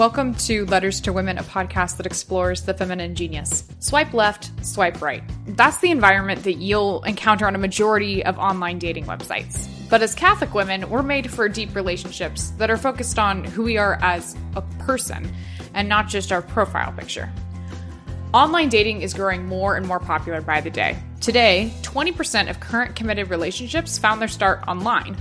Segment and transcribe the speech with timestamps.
[0.00, 3.68] Welcome to Letters to Women, a podcast that explores the feminine genius.
[3.80, 5.22] Swipe left, swipe right.
[5.46, 9.68] That's the environment that you'll encounter on a majority of online dating websites.
[9.90, 13.76] But as Catholic women, we're made for deep relationships that are focused on who we
[13.76, 15.30] are as a person
[15.74, 17.30] and not just our profile picture.
[18.32, 20.96] Online dating is growing more and more popular by the day.
[21.20, 25.14] Today, 20% of current committed relationships found their start online.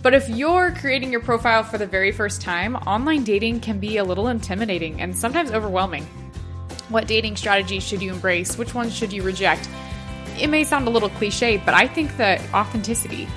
[0.00, 3.96] But if you're creating your profile for the very first time, online dating can be
[3.96, 6.04] a little intimidating and sometimes overwhelming.
[6.88, 8.56] What dating strategies should you embrace?
[8.56, 9.68] Which ones should you reject?
[10.40, 13.28] It may sound a little cliche, but I think that authenticity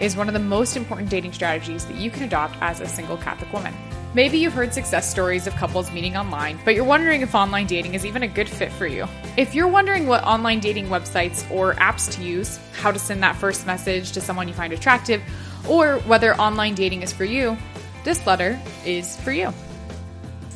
[0.00, 3.16] is one of the most important dating strategies that you can adopt as a single
[3.16, 3.74] Catholic woman.
[4.18, 7.94] Maybe you've heard success stories of couples meeting online, but you're wondering if online dating
[7.94, 9.06] is even a good fit for you.
[9.36, 13.36] If you're wondering what online dating websites or apps to use, how to send that
[13.36, 15.22] first message to someone you find attractive,
[15.68, 17.56] or whether online dating is for you,
[18.02, 19.54] this letter is for you.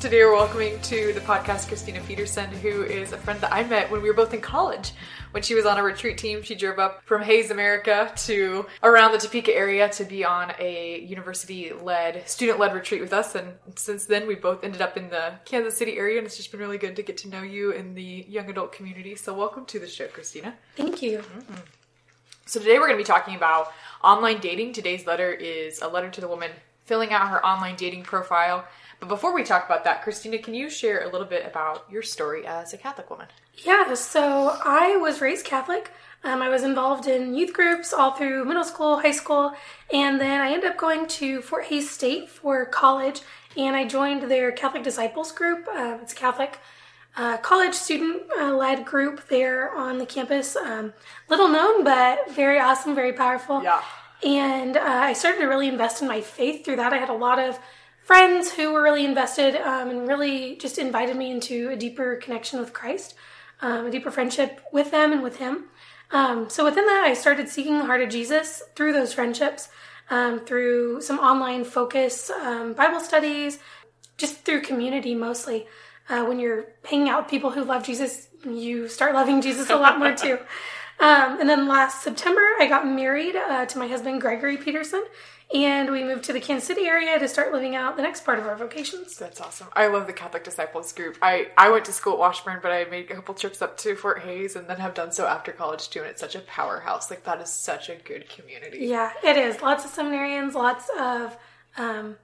[0.03, 3.89] Today, we're welcoming to the podcast Christina Peterson, who is a friend that I met
[3.89, 4.94] when we were both in college.
[5.31, 9.12] When she was on a retreat team, she drove up from Hays, America to around
[9.12, 13.36] the Topeka area to be on a university led, student led retreat with us.
[13.36, 16.50] And since then, we both ended up in the Kansas City area, and it's just
[16.50, 19.14] been really good to get to know you in the young adult community.
[19.14, 20.55] So, welcome to the show, Christina.
[20.75, 21.19] Thank you.
[21.19, 21.55] Mm-hmm.
[22.47, 23.72] So, today we're going to be talking about
[24.03, 24.72] online dating.
[24.72, 26.50] Today's letter is a letter to the woman
[26.87, 28.66] filling out her online dating profile
[29.03, 32.03] but before we talk about that, Christina, can you share a little bit about your
[32.03, 33.27] story as a Catholic woman?
[33.56, 35.91] Yeah, so I was raised Catholic.
[36.22, 39.55] Um, I was involved in youth groups all through middle school, high school,
[39.92, 43.22] and then I ended up going to Fort Hays State for college,
[43.56, 45.66] and I joined their Catholic Disciples group.
[45.66, 46.61] Uh, it's a Catholic
[47.16, 50.55] uh, college student uh, led group there on the campus.
[50.55, 50.92] Um,
[51.28, 53.64] little known, but very awesome, very powerful.
[53.64, 53.83] Yeah.
[54.22, 56.93] And uh, I started to really invest in my faith through that.
[56.93, 57.59] I had a lot of
[58.05, 62.61] friends who were really invested um, and really just invited me into a deeper connection
[62.61, 63.15] with Christ,
[63.61, 65.65] um, a deeper friendship with them and with Him.
[66.11, 69.69] Um, so within that, I started seeking the heart of Jesus through those friendships,
[70.11, 73.59] um, through some online focus, um, Bible studies,
[74.19, 75.67] just through community mostly.
[76.09, 79.77] Uh, when you're hanging out with people who love Jesus, you start loving Jesus a
[79.77, 80.39] lot more too.
[81.01, 85.05] Um, and then last September, I got married uh, to my husband, Gregory Peterson,
[85.55, 88.39] and we moved to the Kansas City area to start living out the next part
[88.39, 89.17] of our vocations.
[89.17, 89.69] That's awesome.
[89.75, 91.19] I love the Catholic Disciples group.
[91.21, 93.95] I, I went to school at Washburn, but I made a couple trips up to
[93.95, 96.01] Fort Hays and then have done so after college too.
[96.01, 97.11] And it's such a powerhouse.
[97.11, 98.87] Like, that is such a good community.
[98.87, 99.61] Yeah, it is.
[99.61, 101.37] Lots of seminarians, lots of
[101.77, 102.17] um,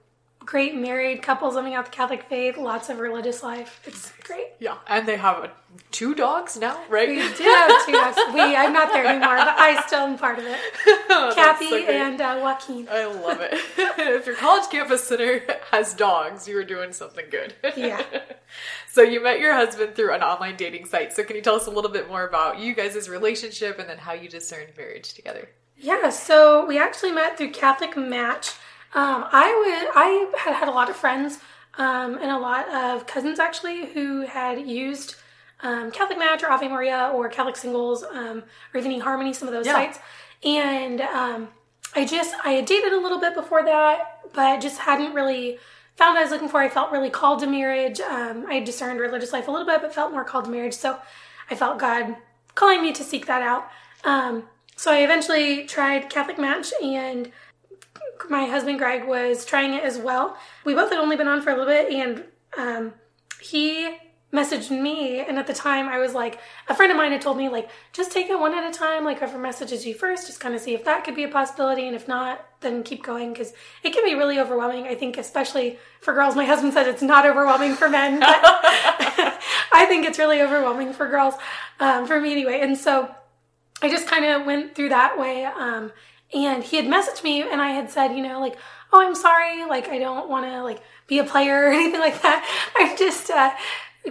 [0.49, 3.79] great married couples living out the Catholic faith, lots of religious life.
[3.85, 4.47] It's great.
[4.57, 5.51] Yeah, and they have
[5.91, 7.07] two dogs now, right?
[7.07, 8.17] We do have two dogs.
[8.33, 10.57] We I'm not there anymore, but I still am part of it.
[11.11, 12.87] oh, Kathy so and uh, Joaquin.
[12.89, 13.53] I love it.
[13.77, 17.53] if your college campus center has dogs, you are doing something good.
[17.77, 18.03] Yeah.
[18.91, 21.13] so you met your husband through an online dating site.
[21.13, 23.99] So can you tell us a little bit more about you guys' relationship and then
[23.99, 25.47] how you discerned marriage together?
[25.77, 28.53] Yeah, so we actually met through Catholic Match.
[28.93, 31.39] Um, I would I had had a lot of friends
[31.77, 35.15] um, and a lot of cousins actually who had used
[35.61, 39.53] um, Catholic Match or Ave Maria or Catholic Singles um, or even eHarmony, some of
[39.53, 39.73] those yeah.
[39.73, 39.99] sites.
[40.43, 41.49] And um,
[41.95, 45.59] I just I had dated a little bit before that, but just hadn't really
[45.95, 46.59] found what I was looking for.
[46.59, 47.99] I felt really called to marriage.
[47.99, 50.73] Um, I had discerned religious life a little bit, but felt more called to marriage.
[50.73, 50.97] So
[51.51, 52.15] I felt God
[52.55, 53.69] calling me to seek that out.
[54.75, 57.31] so I eventually tried Catholic Match and
[58.29, 60.37] my husband Greg was trying it as well.
[60.65, 62.23] We both had only been on for a little bit, and
[62.57, 62.93] um,
[63.41, 63.97] he
[64.31, 65.19] messaged me.
[65.19, 67.69] And at the time, I was like, a friend of mine had told me, like,
[67.93, 69.03] just take it one at a time.
[69.03, 71.87] Like, whoever messages you first, just kind of see if that could be a possibility.
[71.87, 73.53] And if not, then keep going because
[73.83, 74.85] it can be really overwhelming.
[74.85, 76.35] I think, especially for girls.
[76.35, 78.27] My husband said it's not overwhelming for men, but
[79.71, 81.35] I think it's really overwhelming for girls,
[81.79, 82.59] um, for me anyway.
[82.61, 83.13] And so
[83.81, 85.45] I just kind of went through that way.
[85.45, 85.91] Um,
[86.33, 88.57] and he had messaged me and I had said, you know, like,
[88.91, 92.21] oh, I'm sorry, like I don't want to like be a player or anything like
[92.21, 92.45] that.
[92.75, 93.51] I'm just uh,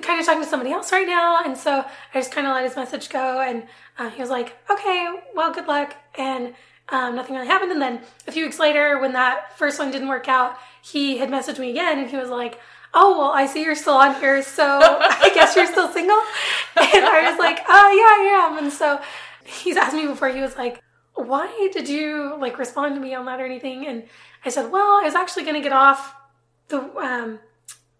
[0.00, 1.84] kind of talking to somebody else right now, and so
[2.14, 3.64] I just kind of let his message go, and
[3.98, 6.54] uh, he was like, okay, well, good luck, and
[6.90, 7.72] um, nothing really happened.
[7.72, 11.28] And then a few weeks later, when that first one didn't work out, he had
[11.28, 12.58] messaged me again, and he was like.
[12.94, 16.16] Oh well, I see you're still on here, so I guess you're still single.
[16.78, 18.98] And I was like, "Oh yeah, I am." And so
[19.44, 20.30] he's asked me before.
[20.30, 20.82] He was like,
[21.26, 23.86] why did you like respond to me on that or anything?
[23.86, 24.04] And
[24.44, 26.14] I said, well, I was actually going to get off
[26.68, 27.40] the, um,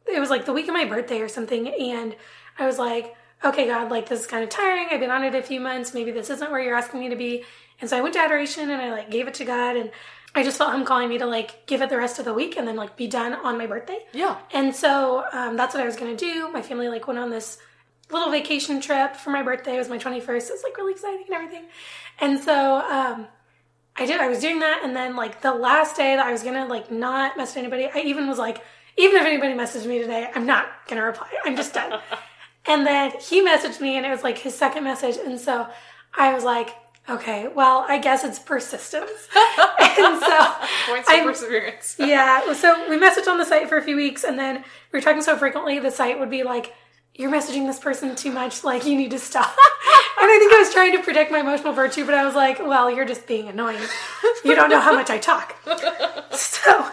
[0.06, 1.68] it was like the week of my birthday or something.
[1.68, 2.14] And
[2.58, 4.88] I was like, okay, God, like this is kind of tiring.
[4.90, 5.94] I've been on it a few months.
[5.94, 7.44] Maybe this isn't where you're asking me to be.
[7.80, 9.90] And so I went to adoration and I like gave it to God and
[10.34, 12.56] I just felt him calling me to like give it the rest of the week
[12.56, 13.98] and then like be done on my birthday.
[14.12, 14.38] Yeah.
[14.52, 16.50] And so um, that's what I was gonna do.
[16.52, 17.58] My family like went on this
[18.10, 19.74] little vacation trip for my birthday.
[19.74, 20.20] It was my 21st.
[20.20, 21.64] It was like really exciting and everything.
[22.20, 23.26] And so um,
[23.96, 24.20] I did.
[24.20, 26.90] I was doing that, and then like the last day that I was gonna like
[26.90, 28.62] not message anybody, I even was like,
[28.96, 31.28] even if anybody messaged me today, I'm not gonna reply.
[31.44, 32.00] I'm just done.
[32.66, 35.66] and then he messaged me, and it was like his second message, and so
[36.16, 36.70] I was like,
[37.08, 39.10] okay, well, I guess it's persistence.
[39.36, 40.54] and so
[40.86, 41.96] Points of perseverance.
[41.98, 45.00] yeah, so we messaged on the site for a few weeks, and then we were
[45.00, 46.74] talking so frequently, the site would be like,
[47.18, 48.64] "You're messaging this person too much.
[48.64, 49.48] Like, you need to stop."
[50.20, 52.58] and I think I was trying to protect my emotional virtue, but I was like,
[52.58, 53.82] "Well, you're just being annoying.
[54.42, 55.54] You don't know how much I talk."
[56.32, 56.90] so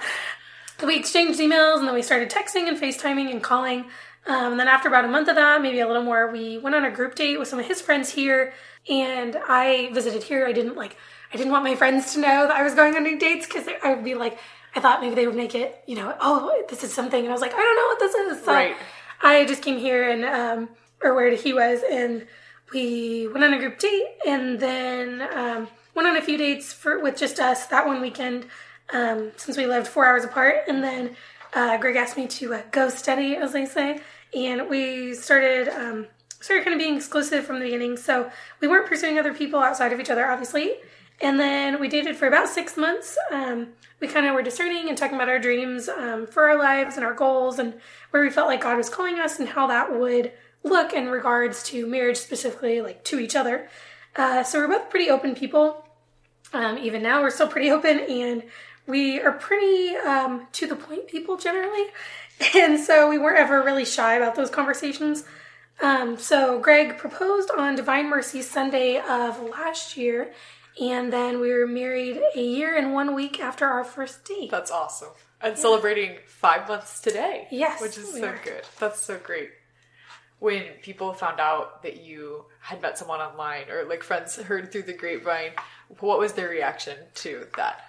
[0.85, 3.85] we exchanged emails, and then we started texting and FaceTiming and calling.
[4.27, 6.75] Um, and then after about a month of that, maybe a little more, we went
[6.75, 8.53] on a group date with some of his friends here,
[8.89, 10.47] and I visited here.
[10.47, 10.97] I didn't like,
[11.31, 13.67] I didn't want my friends to know that I was going on new dates because
[13.83, 14.39] I would be like,
[14.75, 17.31] I thought maybe they would make it, you know, oh, this is something, and I
[17.31, 18.45] was like, I don't know what this is.
[18.45, 18.75] So Right.
[19.21, 20.69] I just came here and, um,
[21.01, 22.27] or where he was, and
[22.73, 26.99] we went on a group date, and then um, went on a few dates for
[27.01, 28.45] with just us that one weekend,
[28.93, 31.15] um, since we lived four hours apart, and then
[31.53, 33.99] uh, Greg asked me to uh, go steady, as they say,
[34.33, 36.07] and we started um,
[36.41, 37.97] started kind of being exclusive from the beginning.
[37.97, 38.29] So
[38.59, 40.75] we weren't pursuing other people outside of each other, obviously.
[41.21, 43.17] And then we dated for about six months.
[43.31, 43.69] Um,
[43.99, 47.05] we kind of were discerning and talking about our dreams um, for our lives and
[47.05, 47.75] our goals and
[48.11, 50.33] where we felt like God was calling us and how that would
[50.63, 53.69] look in regards to marriage specifically, like to each other.
[54.15, 55.85] Uh, so we're both pretty open people.
[56.53, 58.43] Um, even now, we're still pretty open and
[58.87, 61.85] we are pretty um, to the point people generally.
[62.53, 65.23] And so we weren't ever really shy about those conversations.
[65.81, 70.33] Um, so Greg proposed on Divine Mercy Sunday of last year,
[70.81, 74.51] and then we were married a year and one week after our first date.
[74.51, 75.09] That's awesome.
[75.41, 77.47] And celebrating five months today.
[77.51, 78.39] Yes, Which is so are.
[78.43, 78.63] good.
[78.79, 79.51] That's so great.
[80.39, 84.83] When people found out that you had met someone online or like friends heard through
[84.83, 85.51] the grapevine,
[85.99, 87.84] what was their reaction to that?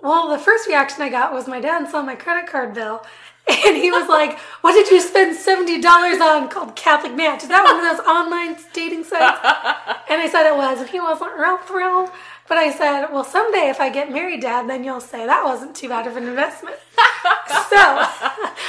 [0.00, 3.04] Well, the first reaction I got was my dad saw my credit card bill,
[3.66, 7.42] and he was like, "What did you spend seventy dollars on?" Called Catholic Match.
[7.42, 9.40] Is that one of those online dating sites?
[10.10, 12.08] And I said it was, and he wasn't real thrilled.
[12.48, 15.76] But I said, "Well, someday if I get married, Dad, then you'll say that wasn't
[15.76, 16.76] too bad of an investment."
[17.68, 18.06] so,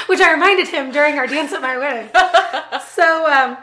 [0.07, 2.09] which I reminded him during our dance at my wedding.
[2.89, 3.57] So, um,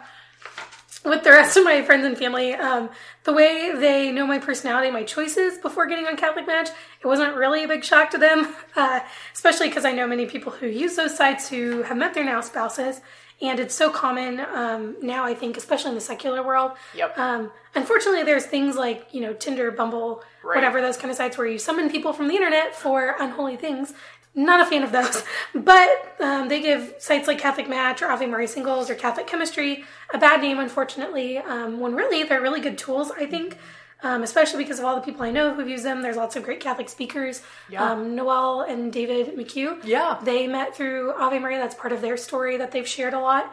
[1.06, 2.90] with the rest of my friends and family, um,
[3.24, 6.68] the way they know my personality, my choices before getting on Catholic Match,
[7.00, 9.00] it wasn't really a big shock to them, uh,
[9.32, 12.40] especially because I know many people who use those sites who have met their now
[12.40, 13.00] spouses.
[13.42, 16.72] And it's so common um, now, I think, especially in the secular world.
[16.94, 17.18] Yep.
[17.18, 20.54] Um, unfortunately, there's things like, you know, Tinder, Bumble, Right.
[20.54, 23.92] whatever, those kind of sites where you summon people from the internet for unholy things.
[24.36, 25.24] Not a fan of those.
[25.54, 25.88] But
[26.20, 30.18] um, they give sites like Catholic Match or Ave Maria Singles or Catholic Chemistry a
[30.18, 33.58] bad name, unfortunately, um, when really they're really good tools, I think.
[34.02, 36.02] Um, especially because of all the people I know who've used them.
[36.02, 37.42] There's lots of great Catholic speakers.
[37.70, 37.90] Yeah.
[37.90, 39.82] Um, Noel and David McHugh.
[39.82, 40.20] Yeah.
[40.22, 41.58] They met through Ave Maria.
[41.58, 43.52] That's part of their story that they've shared a lot.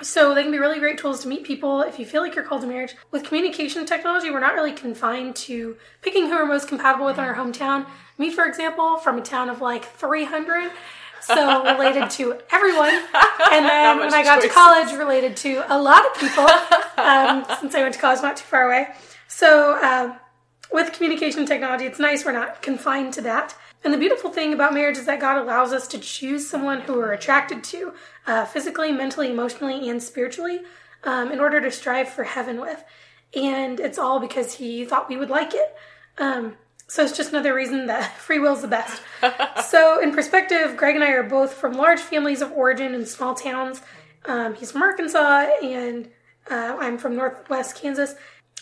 [0.00, 2.44] So they can be really great tools to meet people if you feel like you're
[2.44, 2.94] called to marriage.
[3.10, 7.24] With communication technology, we're not really confined to picking who we're most compatible with in
[7.24, 7.86] our hometown.
[8.18, 10.70] Me, for example, from a town of like 300,
[11.20, 12.92] so related to everyone.
[13.52, 16.44] And then when I got to college, related to a lot of people,
[17.02, 18.88] um, since I went to college not too far away.
[19.28, 20.16] So um,
[20.72, 23.54] with communication technology, it's nice we're not confined to that.
[23.84, 26.94] And the beautiful thing about marriage is that God allows us to choose someone who
[26.94, 27.92] we're attracted to,
[28.26, 30.62] uh, physically, mentally, emotionally, and spiritually,
[31.04, 32.82] um, in order to strive for heaven with.
[33.34, 35.76] And it's all because He thought we would like it.
[36.18, 36.56] Um,
[36.88, 39.02] so it's just another reason that free will is the best.
[39.70, 43.34] so, in perspective, Greg and I are both from large families of origin in small
[43.34, 43.82] towns.
[44.24, 46.08] Um, he's from Arkansas, and
[46.50, 48.14] uh, I'm from Northwest Kansas.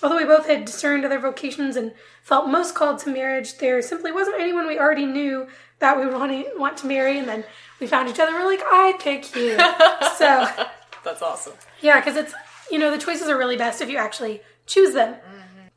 [0.02, 4.12] Although we both had discerned other vocations and felt most called to marriage, there simply
[4.12, 5.46] wasn't anyone we already knew
[5.78, 6.14] that we would
[6.58, 7.18] want to, marry.
[7.18, 7.44] And then
[7.80, 8.32] we found each other.
[8.32, 9.52] We're like, I pick you.
[10.16, 10.48] so
[11.04, 11.54] That's awesome.
[11.80, 12.34] yeah, because it's
[12.70, 15.14] you know the choices are really best if you actually choose them.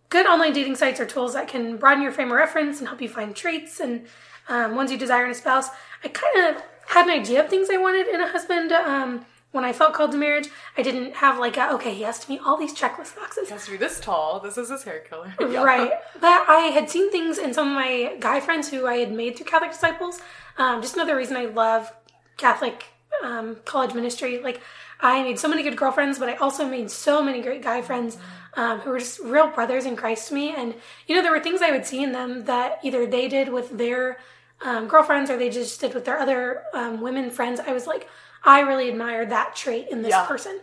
[0.09, 2.99] Good online dating sites are tools that can broaden your frame of reference and help
[2.99, 4.07] you find traits and
[4.47, 5.69] um, ones you desire in a spouse.
[6.03, 9.63] I kind of had an idea of things I wanted in a husband um, when
[9.63, 10.49] I felt called to marriage.
[10.75, 13.49] I didn't have like a okay, he has to meet all these checklist boxes.
[13.49, 14.39] It has to be this tall.
[14.39, 15.33] This is his hair color.
[15.39, 15.63] Yeah.
[15.63, 15.91] Right.
[16.19, 19.37] But I had seen things in some of my guy friends who I had made
[19.37, 20.19] through Catholic disciples.
[20.57, 21.93] Um, just another reason I love
[22.35, 22.85] Catholic
[23.23, 24.39] um, college ministry.
[24.39, 24.61] Like,
[24.99, 28.17] I made so many good girlfriends, but I also made so many great guy friends
[28.55, 30.53] um, who were just real brothers in Christ to me.
[30.55, 30.75] And,
[31.07, 33.77] you know, there were things I would see in them that either they did with
[33.77, 34.17] their
[34.61, 37.59] um, girlfriends or they just did with their other um, women friends.
[37.59, 38.09] I was like,
[38.43, 40.25] I really admired that trait in this Yeah.
[40.25, 40.59] person.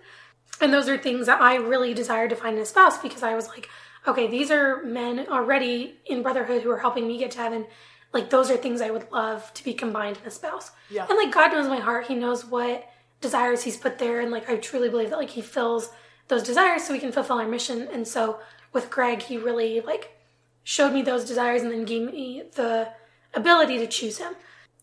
[0.61, 3.35] And those are things that I really desired to find in a spouse because I
[3.35, 3.69] was like,
[4.07, 7.67] okay, these are men already in brotherhood who are helping me get to heaven.
[8.13, 10.71] Like, those are things I would love to be combined in a spouse.
[10.91, 11.07] Yeah.
[11.09, 12.07] And like, God knows my heart.
[12.07, 12.89] He knows what
[13.21, 14.21] desires He's put there.
[14.21, 15.91] And like, I truly believe that like He fills
[16.29, 17.89] those desires so we can fulfill our mission.
[17.93, 18.41] And so
[18.73, 20.19] with Greg, He really like
[20.65, 22.89] showed me those desires and then gave me the
[23.35, 24.35] ability to choose Him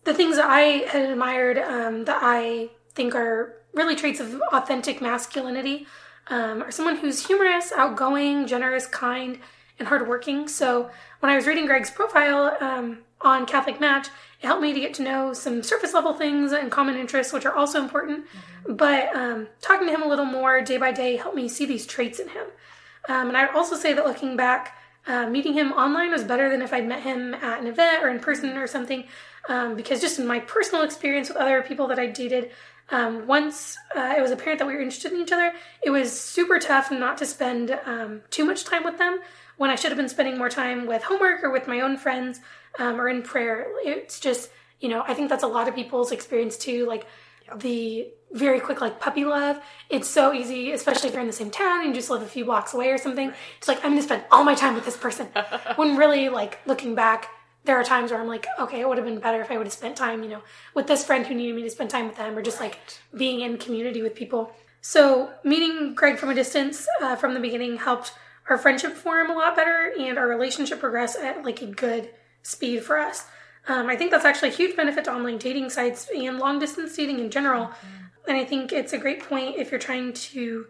[0.04, 5.00] the things that I had admired um, that I think are really traits of authentic
[5.00, 5.86] masculinity
[6.28, 9.40] um, are someone who's humorous, outgoing, generous, kind,
[9.78, 10.46] and hardworking.
[10.46, 10.90] So
[11.20, 14.08] when I was reading Greg's profile um, on Catholic Match,
[14.40, 17.46] it helped me to get to know some surface level things and common interests, which
[17.46, 18.26] are also important.
[18.68, 21.86] But um, talking to him a little more day by day helped me see these
[21.86, 22.46] traits in him.
[23.08, 24.76] Um, and I'd also say that looking back,
[25.06, 28.08] uh, meeting him online was better than if I'd met him at an event or
[28.08, 29.04] in person or something.
[29.48, 32.50] Um, because just in my personal experience with other people that I dated,
[32.90, 35.52] um, once uh, it was apparent that we were interested in each other,
[35.82, 39.20] it was super tough not to spend um, too much time with them
[39.56, 42.40] when I should have been spending more time with homework or with my own friends
[42.78, 43.66] um, or in prayer.
[43.84, 46.86] It's just, you know, I think that's a lot of people's experience too.
[46.86, 47.06] Like
[47.56, 49.60] the very quick like puppy love.
[49.88, 52.26] It's so easy, especially if you're in the same town and you just live a
[52.26, 53.32] few blocks away or something.
[53.58, 55.28] It's like I'm gonna spend all my time with this person.
[55.76, 57.28] when really, like looking back,
[57.64, 59.66] there are times where I'm like, okay, it would have been better if I would
[59.66, 60.42] have spent time, you know,
[60.74, 62.78] with this friend who needed me to spend time with them, or just like
[63.16, 64.52] being in community with people.
[64.80, 68.12] So meeting Greg from a distance uh, from the beginning helped
[68.48, 72.10] our friendship form a lot better and our relationship progress at like a good
[72.42, 73.26] speed for us.
[73.66, 76.94] Um, I think that's actually a huge benefit to online dating sites and long distance
[76.94, 77.70] dating in general.
[78.28, 80.66] And I think it's a great point if you're trying to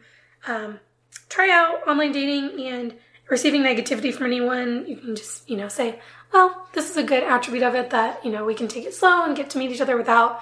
[0.47, 0.81] um,
[1.28, 2.95] try out online dating and
[3.28, 4.87] receiving negativity from anyone.
[4.87, 5.99] You can just, you know, say,
[6.33, 8.95] well, this is a good attribute of it that, you know, we can take it
[8.95, 10.40] slow and get to meet each other without,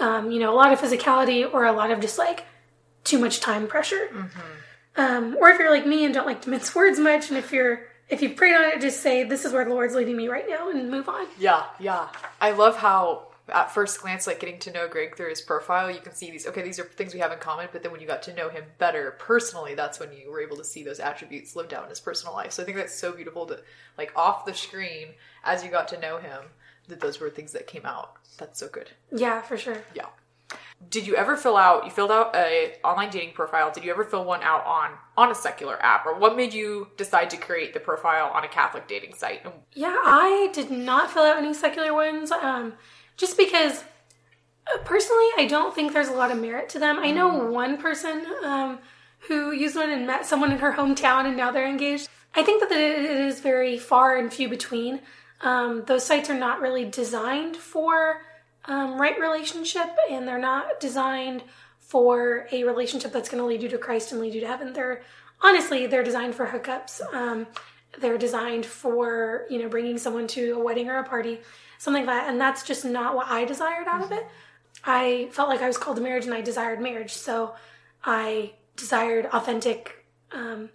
[0.00, 2.44] um, you know, a lot of physicality or a lot of just like
[3.04, 4.08] too much time pressure.
[5.00, 7.52] Um, or if you're like me and don't like to mince words much, and if
[7.52, 10.28] you're if you've prayed on it, just say, "This is where the Lord's leading me
[10.28, 11.26] right now," and move on.
[11.38, 12.08] Yeah, yeah.
[12.40, 16.00] I love how at first glance, like getting to know Greg through his profile, you
[16.00, 16.46] can see these.
[16.46, 17.68] Okay, these are things we have in common.
[17.72, 20.56] But then when you got to know him better personally, that's when you were able
[20.56, 22.52] to see those attributes lived out in his personal life.
[22.52, 23.60] So I think that's so beautiful to
[23.96, 25.08] like off the screen
[25.44, 26.42] as you got to know him.
[26.88, 28.16] That those were things that came out.
[28.38, 28.90] That's so good.
[29.12, 29.82] Yeah, for sure.
[29.94, 30.06] Yeah.
[30.88, 31.84] Did you ever fill out?
[31.84, 33.70] You filled out a online dating profile.
[33.70, 36.88] Did you ever fill one out on on a secular app, or what made you
[36.96, 39.44] decide to create the profile on a Catholic dating site?
[39.74, 42.74] Yeah, I did not fill out any secular ones, um,
[43.16, 43.84] just because
[44.72, 46.98] uh, personally, I don't think there's a lot of merit to them.
[46.98, 48.78] I know one person um,
[49.28, 52.08] who used one and met someone in her hometown, and now they're engaged.
[52.34, 55.02] I think that it it is very far and few between.
[55.42, 58.22] Um, those sites are not really designed for
[58.66, 61.42] um, right relationship, and they're not designed
[61.78, 64.72] for a relationship that's going to lead you to Christ and lead you to heaven.
[64.72, 65.02] They're
[65.40, 67.00] honestly they're designed for hookups.
[67.12, 67.46] Um,
[67.98, 71.40] they're designed for you know bringing someone to a wedding or a party,
[71.78, 74.26] something like that, and that's just not what I desired out of it.
[74.84, 77.54] I felt like I was called to marriage, and I desired marriage, so
[78.04, 80.70] I desired authentic, um,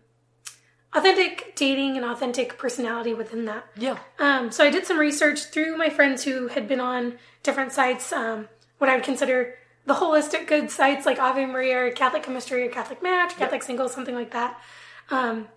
[0.94, 3.65] authentic dating and authentic personality within that.
[3.75, 7.71] yeah, Um, so I did some research through my friends who had been on different
[7.71, 8.49] sites, um,
[8.79, 12.69] what I would consider the holistic good sites like Ave Maria or Catholic Chemistry or
[12.71, 14.59] Catholic Match, Catholic Singles, something like that.
[15.11, 15.47] Um,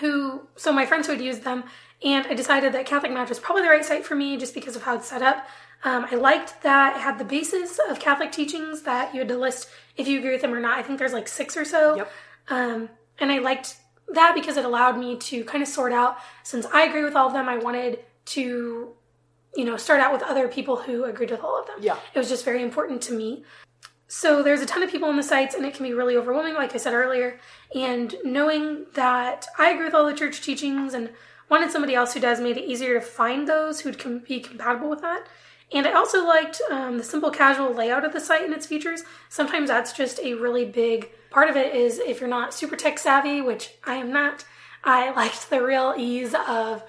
[0.00, 1.64] who, so my friends would use them,
[2.04, 4.76] and I decided that Catholic Match was probably the right site for me just because
[4.76, 5.46] of how it's set up.
[5.84, 9.38] Um, I liked that it had the basis of Catholic teachings that you had to
[9.38, 10.78] list if you agree with them or not.
[10.78, 11.96] I think there's like six or so.
[11.96, 12.12] Yep.
[12.48, 12.88] Um,
[13.18, 13.76] and I liked
[14.08, 17.28] that because it allowed me to kind of sort out, since I agree with all
[17.28, 18.94] of them, I wanted to,
[19.56, 21.76] you know, start out with other people who agreed with all of them.
[21.80, 21.96] Yeah.
[22.14, 23.44] It was just very important to me.
[24.06, 26.54] So there's a ton of people on the sites, and it can be really overwhelming,
[26.54, 27.38] like I said earlier.
[27.74, 31.10] And knowing that I agree with all the church teachings and
[31.48, 34.90] wanted somebody else who does made it easier to find those who'd com- be compatible
[34.90, 35.26] with that.
[35.72, 39.02] And I also liked um, the simple casual layout of the site and its features.
[39.28, 42.98] Sometimes that's just a really big part of it is if you're not super tech
[42.98, 44.44] savvy, which I am not,
[44.84, 46.84] I liked the real ease of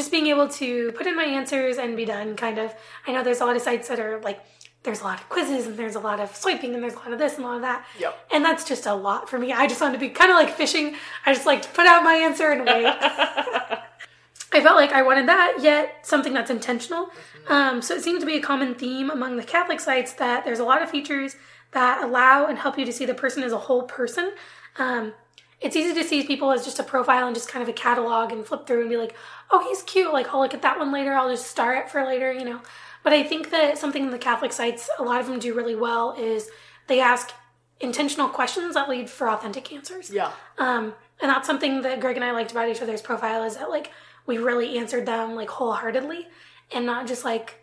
[0.00, 2.74] just being able to put in my answers and be done kind of.
[3.06, 4.40] I know there's a lot of sites that are like
[4.82, 7.12] there's a lot of quizzes and there's a lot of swiping and there's a lot
[7.12, 7.86] of this and a lot of that.
[7.98, 8.28] Yep.
[8.32, 9.52] And that's just a lot for me.
[9.52, 10.94] I just want to be kind of like fishing.
[11.26, 12.86] I just like to put out my answer and wait.
[14.52, 17.10] I felt like I wanted that, yet something that's intentional.
[17.48, 20.58] Um, so it seems to be a common theme among the Catholic sites that there's
[20.58, 21.36] a lot of features
[21.72, 24.32] that allow and help you to see the person as a whole person.
[24.76, 25.12] Um,
[25.60, 28.32] it's easy to see people as just a profile and just kind of a catalog
[28.32, 29.14] and flip through and be like,
[29.50, 30.12] oh, he's cute.
[30.12, 31.12] Like, I'll look at that one later.
[31.12, 32.60] I'll just star it for later, you know.
[33.02, 36.14] But I think that something the Catholic sites, a lot of them do really well,
[36.18, 36.50] is
[36.86, 37.32] they ask
[37.78, 40.10] intentional questions that lead for authentic answers.
[40.10, 40.32] Yeah.
[40.58, 43.70] Um, and that's something that Greg and I liked about each other's profile is that
[43.70, 43.90] like
[44.26, 46.26] we really answered them like wholeheartedly
[46.72, 47.59] and not just like,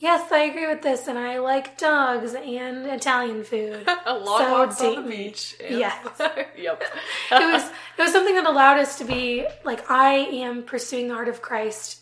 [0.00, 3.86] yes, I agree with this and I like dogs and Italian food.
[4.06, 5.54] A long So walks on the beach.
[5.60, 5.96] Yes.
[6.58, 6.82] yep.
[7.30, 7.64] it was
[7.98, 11.40] it was something that allowed us to be like I am pursuing the heart of
[11.40, 12.00] Christ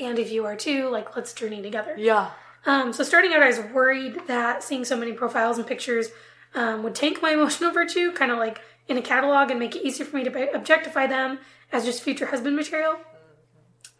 [0.00, 1.94] and if you are too, like let's journey together.
[1.96, 2.30] Yeah.
[2.66, 6.08] Um, so starting out, I was worried that seeing so many profiles and pictures
[6.54, 9.86] um, would tank my emotional virtue, kind of like in a catalog, and make it
[9.86, 11.38] easier for me to objectify them
[11.72, 12.96] as just future husband material.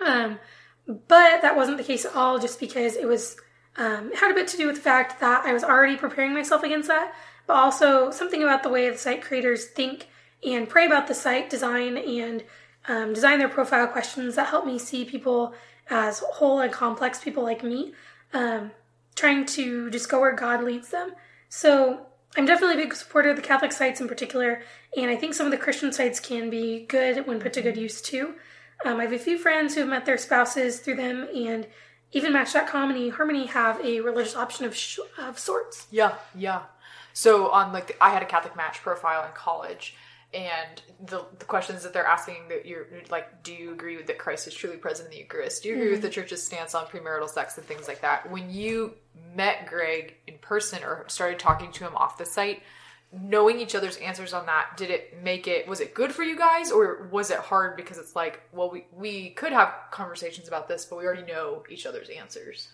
[0.05, 0.39] Um,
[0.87, 3.37] but that wasn't the case at all, just because it was
[3.76, 6.33] um, it had a bit to do with the fact that I was already preparing
[6.33, 7.12] myself against that,
[7.47, 10.09] but also something about the way the site creators think
[10.47, 12.45] and pray about the site design and
[12.87, 15.55] um, design their profile questions that help me see people
[15.91, 17.93] as whole and complex people like me
[18.33, 18.71] um,
[19.14, 21.12] trying to just go where God leads them.
[21.49, 24.62] So I'm definitely a big supporter of the Catholic sites in particular,
[24.97, 27.76] and I think some of the Christian sites can be good when put to good
[27.76, 28.35] use too.
[28.85, 31.66] Um, I have a few friends who have met their spouses through them, and
[32.12, 35.87] even Match.com and eHarmony have a religious option of, sh- of sorts.
[35.90, 36.62] Yeah, yeah.
[37.12, 39.97] So on like the, I had a Catholic match profile in college,
[40.35, 44.19] and the the questions that they're asking that you're like, do you agree with that
[44.19, 45.62] Christ is truly present in the Eucharist?
[45.62, 48.28] Do you agree with the Church's stance on premarital sex and things like that?
[48.31, 48.95] When you
[49.35, 52.62] met Greg in person or started talking to him off the site,
[53.23, 56.37] knowing each other's answers on that, did it make it was it good for you
[56.37, 60.68] guys or was it hard because it's like, well, we we could have conversations about
[60.68, 62.68] this, but we already know each other's answers.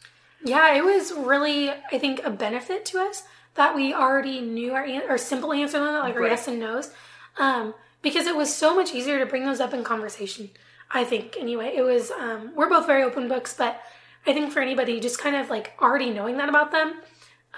[0.44, 3.22] Yeah, it was really, I think, a benefit to us
[3.56, 6.30] that we already knew our, an- our simple answer on that, like our Right.
[6.30, 6.90] yes and no's,
[7.38, 10.48] um, because it was so much easier to bring those up in conversation.
[10.90, 12.10] I think, anyway, it was.
[12.10, 13.80] Um, we're both very open books, but
[14.26, 16.94] I think for anybody, just kind of like already knowing that about them,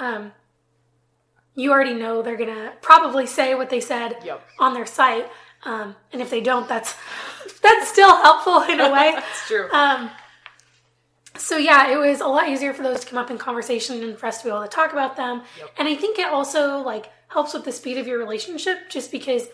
[0.00, 0.32] um,
[1.54, 4.46] you already know they're gonna probably say what they said Yep.
[4.58, 5.30] on their site,
[5.64, 6.94] um, and if they don't, that's
[7.62, 9.12] that's still helpful in a way.
[9.14, 9.70] That's true.
[9.72, 10.10] Um,
[11.36, 14.18] so yeah, it was a lot easier for those to come up in conversation and
[14.18, 15.42] for us to be able to talk about them.
[15.58, 15.70] Yep.
[15.78, 19.48] And I think it also like helps with the speed of your relationship, just because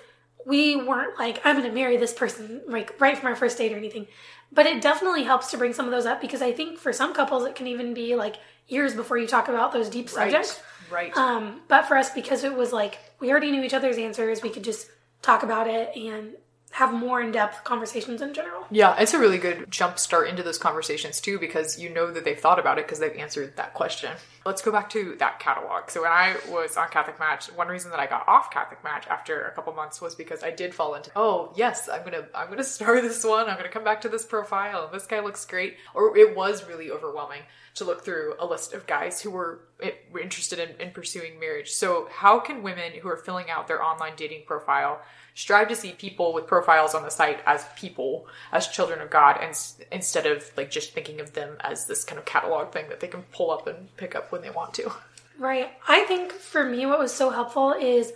[0.44, 3.72] we weren't like I'm going to marry this person like right from our first date
[3.72, 4.06] or anything.
[4.50, 7.12] But it definitely helps to bring some of those up because I think for some
[7.14, 10.54] couples it can even be like years before you talk about those deep subjects.
[10.54, 10.62] Right.
[10.90, 11.16] Right.
[11.16, 14.50] Um, but for us, because it was like we already knew each other's answers, we
[14.50, 14.90] could just
[15.22, 16.34] talk about it and
[16.70, 18.66] have more in depth conversations in general.
[18.70, 22.24] Yeah, it's a really good jump start into those conversations too because you know that
[22.24, 24.12] they've thought about it because they've answered that question.
[24.48, 25.90] Let's go back to that catalog.
[25.90, 29.06] So when I was on Catholic Match, one reason that I got off Catholic Match
[29.06, 32.48] after a couple months was because I did fall into, oh yes, I'm gonna I'm
[32.48, 33.46] gonna star this one.
[33.46, 34.88] I'm gonna come back to this profile.
[34.90, 35.76] This guy looks great.
[35.92, 37.42] Or it was really overwhelming
[37.74, 41.38] to look through a list of guys who were, eh, were interested in, in pursuing
[41.38, 41.70] marriage.
[41.70, 45.00] So how can women who are filling out their online dating profile
[45.38, 49.38] strive to see people with profiles on the site as people, as children of God,
[49.40, 49.56] and
[49.92, 53.06] instead of like just thinking of them as this kind of catalog thing that they
[53.06, 54.90] can pull up and pick up when they want to.
[55.38, 55.70] Right.
[55.86, 58.12] I think for me, what was so helpful is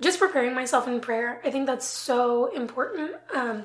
[0.00, 1.40] just preparing myself in prayer.
[1.44, 3.12] I think that's so important.
[3.34, 3.64] Um,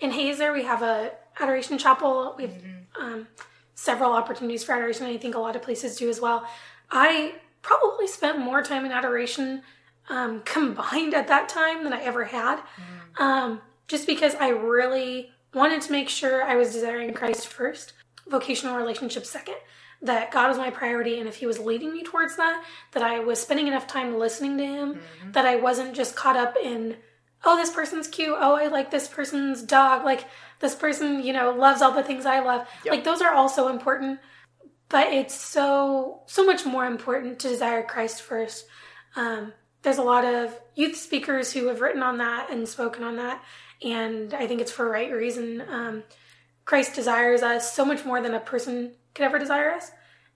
[0.00, 2.34] in Hazer, we have a adoration chapel.
[2.36, 2.54] We have
[3.00, 3.28] um,
[3.74, 5.06] several opportunities for adoration.
[5.06, 6.46] I think a lot of places do as well.
[6.90, 9.62] I probably spent more time in adoration
[10.08, 12.60] um, combined at that time than I ever had,
[13.18, 17.94] um, just because I really wanted to make sure I was desiring Christ first,
[18.28, 19.56] vocational relationships second
[20.02, 23.18] that God was my priority, and if He was leading me towards that, that I
[23.20, 25.00] was spending enough time listening to Him,
[25.32, 26.96] that I wasn't just caught up in,
[27.44, 30.24] oh, this person's cute, oh, I like this person's dog, like
[30.60, 32.66] this person, you know, loves all the things I love.
[32.84, 32.94] Yep.
[32.94, 34.20] Like those are also important,
[34.88, 38.66] but it's so so much more important to desire Christ first.
[39.16, 43.16] Um, there's a lot of youth speakers who have written on that and spoken on
[43.16, 43.42] that,
[43.82, 45.62] and I think it's for a right reason.
[45.68, 46.02] Um,
[46.64, 49.90] Christ desires us so much more than a person could ever desire us.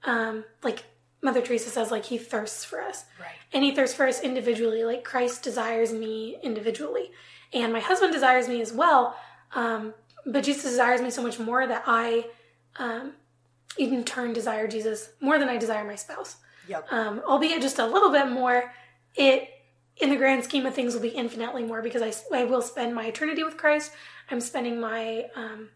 [0.04, 0.84] Um, like
[1.22, 3.30] Mother Teresa says, like he thirsts for us, Right.
[3.52, 4.84] and he thirsts for us individually.
[4.84, 7.10] Like Christ desires me individually,
[7.52, 9.16] and my husband desires me as well.
[9.54, 9.94] Um,
[10.26, 12.26] but Jesus desires me so much more that I,
[12.76, 13.12] um,
[13.78, 16.36] in turn, desire Jesus more than I desire my spouse.
[16.68, 16.92] Yep.
[16.92, 18.72] Um, albeit just a little bit more.
[19.14, 19.48] It,
[19.98, 22.94] in the grand scheme of things, will be infinitely more because I, I will spend
[22.94, 23.92] my eternity with Christ.
[24.30, 25.68] I'm spending my, um,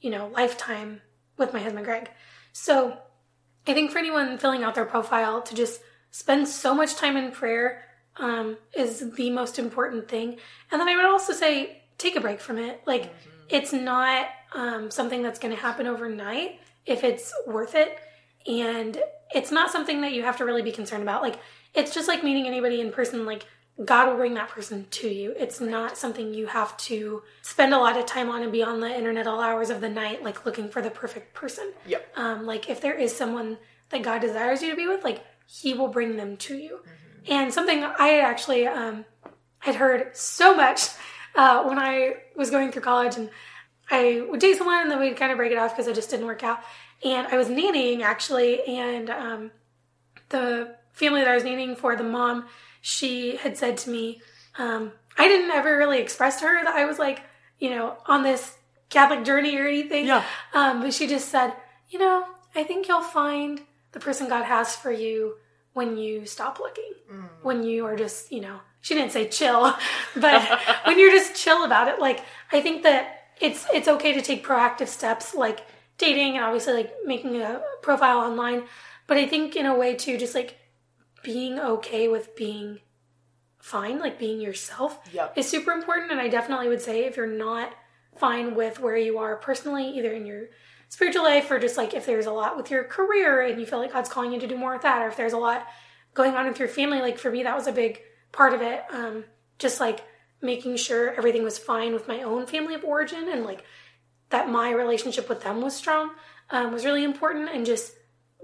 [0.00, 1.00] you know, lifetime
[1.38, 2.10] with my husband Greg.
[2.54, 2.96] So
[3.66, 7.32] I think for anyone filling out their profile to just spend so much time in
[7.32, 7.82] prayer
[8.16, 10.38] um, is the most important thing.
[10.70, 12.80] And then I would also say take a break from it.
[12.86, 13.12] Like
[13.48, 17.98] it's not um, something that's going to happen overnight if it's worth it,
[18.46, 18.98] and
[19.34, 21.22] it's not something that you have to really be concerned about.
[21.22, 21.40] Like
[21.74, 23.26] it's just like meeting anybody in person.
[23.26, 23.44] Like
[23.82, 25.34] God will bring that person to you.
[25.36, 28.80] It's not something you have to spend a lot of time on and be on
[28.80, 31.72] the internet all hours of the night, like looking for the perfect person.
[31.86, 32.06] Yep.
[32.16, 33.58] Um, like if there is someone
[33.90, 36.80] that God desires you to be with, like He will bring them to you.
[37.28, 39.04] And something I actually um,
[39.58, 40.90] had heard so much
[41.34, 43.30] uh, when I was going through college, and
[43.90, 46.10] I would date someone, and then we'd kind of break it off because it just
[46.10, 46.58] didn't work out.
[47.02, 49.50] And I was nannying actually, and um,
[50.28, 52.46] the family that I was nannying for, the mom,
[52.86, 54.20] she had said to me,
[54.58, 57.22] um, I didn't ever really express to her that I was like,
[57.58, 58.58] you know, on this
[58.90, 60.06] Catholic journey or anything.
[60.06, 60.22] Yeah.
[60.52, 61.54] Um, but she just said,
[61.88, 65.36] you know, I think you'll find the person God has for you
[65.72, 66.92] when you stop looking.
[67.40, 69.74] When you are just, you know, she didn't say chill,
[70.14, 74.20] but when you're just chill about it, like I think that it's it's okay to
[74.20, 75.60] take proactive steps like
[75.96, 78.64] dating and obviously like making a profile online,
[79.06, 80.58] but I think in a way too just like
[81.24, 82.78] being okay with being
[83.58, 85.36] fine, like being yourself Yep.
[85.36, 86.12] is super important.
[86.12, 87.72] And I definitely would say if you're not
[88.16, 90.44] fine with where you are personally, either in your
[90.88, 93.80] spiritual life or just like if there's a lot with your career and you feel
[93.80, 95.66] like God's calling you to do more with that, or if there's a lot
[96.12, 98.84] going on with your family, like for me, that was a big part of it.
[98.92, 99.24] Um,
[99.58, 100.04] just like
[100.40, 103.64] making sure everything was fine with my own family of origin and like
[104.28, 106.10] that my relationship with them was strong
[106.50, 107.92] um, was really important and just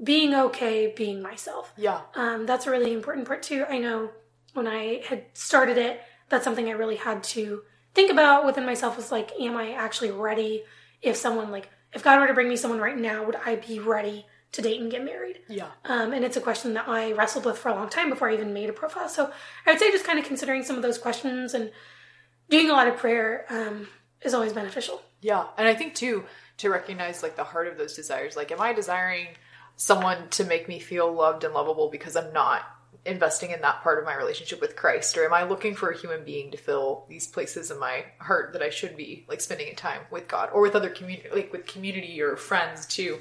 [0.03, 1.73] being okay being myself.
[1.77, 2.01] Yeah.
[2.15, 3.65] Um, that's a really important part too.
[3.69, 4.11] I know
[4.55, 7.63] when I had started it, that's something I really had to
[7.95, 10.65] think about within myself was like, am I actually ready?
[11.03, 13.79] If someone like, if God were to bring me someone right now, would I be
[13.79, 15.41] ready to date and get married?
[15.49, 15.69] Yeah.
[15.85, 18.35] Um, and it's a question that I wrestled with for a long time before I
[18.35, 19.09] even made a profile.
[19.09, 19.31] So
[19.67, 21.71] I would say just kind of considering some of those questions and
[22.49, 23.89] doing a lot of prayer um,
[24.23, 25.03] is always beneficial.
[25.21, 26.25] Yeah, and I think too
[26.59, 28.37] to recognize like the heart of those desires.
[28.37, 29.29] Like, am I desiring
[29.81, 32.61] someone to make me feel loved and lovable because I'm not
[33.07, 35.97] investing in that part of my relationship with Christ, or am I looking for a
[35.97, 39.75] human being to fill these places in my heart that I should be like spending
[39.75, 43.21] time with God or with other community, like with community or friends too?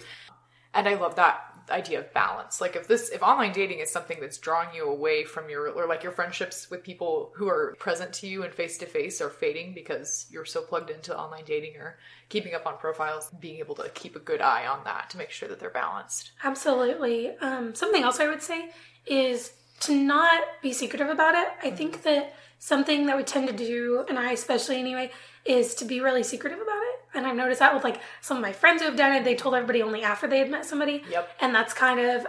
[0.74, 2.62] And I love that idea of balance.
[2.62, 5.88] Like if this if online dating is something that's drawing you away from your or
[5.88, 9.30] like your friendships with people who are present to you and face to face are
[9.30, 11.98] fading because you're so plugged into online dating or
[12.30, 15.32] keeping up on profiles, being able to keep a good eye on that to make
[15.32, 16.32] sure that they're balanced.
[16.44, 17.30] Absolutely.
[17.38, 18.70] Um, something else I would say
[19.06, 21.48] is to not be secretive about it.
[21.64, 25.12] I think that something that we tend to do, and I especially anyway,
[25.46, 26.89] is to be really secretive about it.
[27.14, 29.36] And I've noticed that with like some of my friends who have done it, they
[29.36, 31.04] told everybody only after they had met somebody.
[31.10, 31.30] Yep.
[31.42, 32.28] And that's kind of,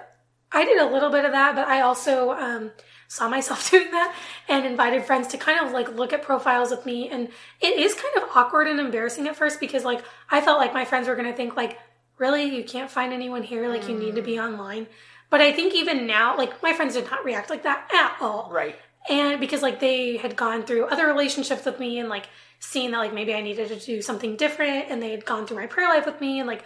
[0.52, 2.72] I did a little bit of that, but I also um,
[3.08, 4.14] saw myself doing that
[4.48, 7.08] and invited friends to kind of like look at profiles with me.
[7.08, 7.28] And
[7.60, 10.84] it is kind of awkward and embarrassing at first because like I felt like my
[10.84, 11.78] friends were going to think like,
[12.18, 14.86] really, you can't find anyone here, like you need to be online.
[15.30, 18.50] But I think even now, like my friends did not react like that at all
[18.52, 18.76] Right.
[19.08, 22.98] And because like they had gone through other relationships with me and like seen that
[22.98, 25.88] like maybe I needed to do something different and they had gone through my prayer
[25.88, 26.38] life with me.
[26.38, 26.62] And like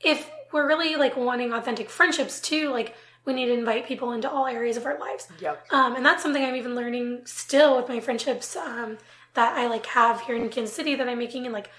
[0.00, 2.94] if we're really like wanting authentic friendships too like
[3.24, 5.28] we need to invite people into all areas of our lives.
[5.40, 5.72] Yep.
[5.72, 8.98] um, and that's something I'm even learning still with my friendships um,
[9.34, 11.70] that I like have here in Kansas City that I'm making and like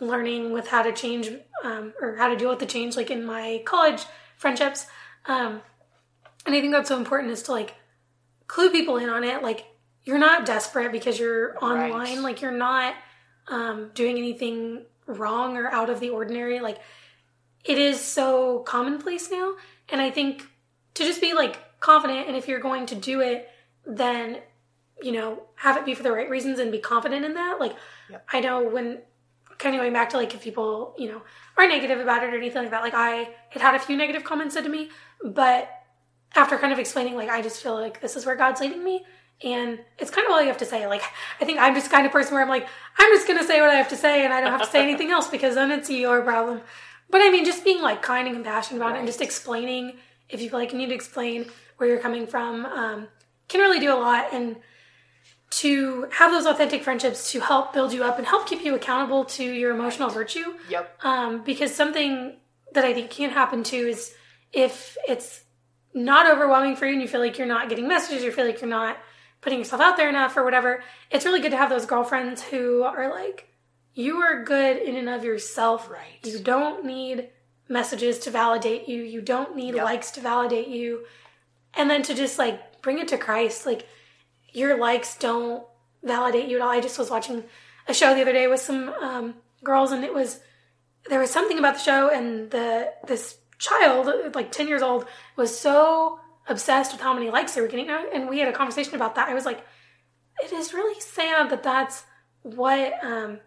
[0.00, 1.30] learning with how to change
[1.64, 4.04] um, or how to deal with the change like in my college
[4.36, 4.86] friendships.
[5.26, 5.60] Um,
[6.46, 7.74] and I think that's so important is to like
[8.48, 9.64] clue people in on it like
[10.04, 12.18] you're not desperate because you're online Right.
[12.18, 12.94] like you're not
[13.48, 16.78] um, doing anything wrong or out of the ordinary like
[17.64, 19.54] it is so commonplace now
[19.88, 20.46] and i think
[20.94, 23.48] to just be like confident and if you're going to do it
[23.86, 24.38] then
[25.02, 27.74] you know have it be for the right reasons and be confident in that like
[28.10, 28.24] Yep.
[28.32, 28.98] i know when
[29.58, 31.22] kind of going back to like if people you know
[31.56, 34.24] are negative about it or anything like that like i had had a few negative
[34.24, 34.88] comments said to me
[35.24, 35.68] but
[36.34, 39.04] after kind of explaining like i just feel like this is where god's leading me.
[39.44, 40.86] And it's kind of all you have to say.
[40.88, 41.02] Like
[41.40, 42.66] i think i'm just kind of person where i'm like
[42.98, 44.66] i'm just going to say what i have to say and i don't have to
[44.70, 46.60] say anything else because then it's your problem.
[47.10, 49.96] But i mean just being like kind and compassionate about it and just explaining
[50.28, 53.08] if you feel like you need to explain where you're coming from um,
[53.48, 54.26] can really do a lot.
[54.32, 54.56] And
[55.50, 59.24] to have those authentic friendships to help build you up and help keep you accountable
[59.24, 60.98] to your emotional virtue Yep.
[61.04, 62.36] um, because something
[62.74, 64.12] that I think can happen too is
[64.52, 65.44] if it's
[65.94, 68.60] not overwhelming for you and you feel like you're not getting messages, you feel like
[68.60, 68.98] you're not
[69.40, 72.82] putting yourself out there enough or whatever, it's really good to have those girlfriends who
[72.82, 73.48] are like,
[73.94, 75.88] you are good in and of yourself.
[75.90, 76.18] Right.
[76.24, 77.30] You don't need
[77.68, 79.02] messages to validate you.
[79.02, 79.84] You don't need Yep.
[79.84, 81.04] likes to validate you.
[81.74, 83.86] and then to just like bring it to Christ, like
[84.52, 85.62] your likes don't
[86.02, 86.70] validate you at all.
[86.70, 87.44] I just was watching
[87.86, 90.40] a show the other day with some um, girls, and it was
[91.08, 95.58] there was something about the show, and the this child, like ten years old, was
[95.58, 99.14] so obsessed with how many likes they were getting, and we had a conversation about
[99.16, 99.28] that.
[99.28, 99.60] I was like,
[100.42, 102.04] it is really sad that that's
[102.42, 103.40] what um,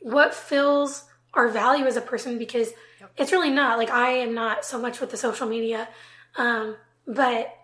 [0.00, 3.12] what fills our value as a person because yep.
[3.16, 5.88] it's really not like I am not so much with the social media,
[6.36, 7.54] um, but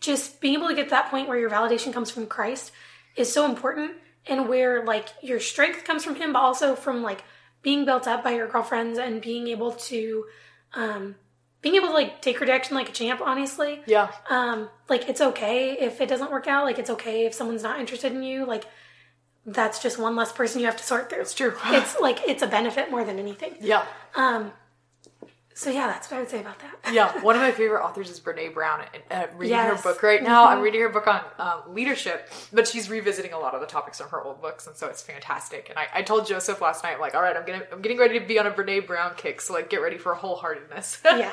[0.00, 2.72] just being able to get to that point where your validation comes from Christ
[3.16, 3.92] is so important
[4.26, 7.22] and where like your strength comes from him but also from like
[7.62, 10.24] being built up by your girlfriends and being able to
[10.74, 11.16] um
[11.62, 13.80] being able to like take rejection like a champ honestly.
[13.86, 14.10] Yeah.
[14.28, 16.64] Um like it's okay if it doesn't work out.
[16.64, 18.46] Like it's okay if someone's not interested in you.
[18.46, 18.64] Like
[19.46, 21.20] that's just one less person you have to sort through.
[21.20, 21.54] It's true.
[21.66, 23.56] It's like it's a benefit more than anything.
[23.60, 23.84] Yeah.
[24.14, 24.52] Um
[25.54, 26.94] so yeah, that's what I would say about that.
[26.94, 28.82] yeah, one of my favorite authors is Brene Brown.
[28.94, 29.82] And I'm reading yes.
[29.82, 30.46] her book right now.
[30.46, 30.58] Mm-hmm.
[30.58, 33.98] I'm reading her book on um, leadership, but she's revisiting a lot of the topics
[33.98, 35.68] from her old books, and so it's fantastic.
[35.68, 38.18] And I, I told Joseph last night, like, all right, I'm gonna, I'm getting ready
[38.18, 41.00] to be on a Brene Brown kick, so like, get ready for wholeheartedness.
[41.04, 41.32] yeah.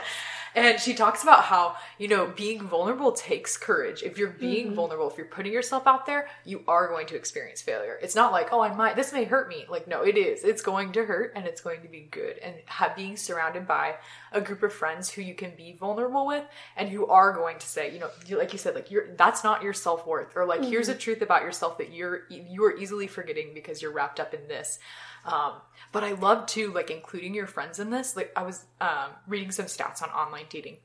[0.58, 4.02] And she talks about how, you know, being vulnerable takes courage.
[4.02, 4.76] If you're being mm-hmm.
[4.76, 8.00] vulnerable, if you're putting yourself out there, you are going to experience failure.
[8.02, 9.68] It's not like, oh, I might, this may hurt me.
[9.70, 10.44] Like, no, it is.
[10.44, 12.40] It's going to hurt and it's going to be good.
[12.40, 13.98] And ha- being surrounded by
[14.32, 17.68] a group of friends who you can be vulnerable with and who are going to
[17.68, 20.36] say, you know, like you said, like, you're, that's not your self worth.
[20.36, 20.72] Or like, mm-hmm.
[20.72, 24.34] here's a truth about yourself that you're, you are easily forgetting because you're wrapped up
[24.34, 24.80] in this.
[25.28, 25.54] Um,
[25.92, 28.16] but I love to like including your friends in this.
[28.16, 30.78] Like I was um, reading some stats on online dating